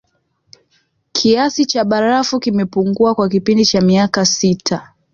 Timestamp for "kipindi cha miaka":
3.29-4.25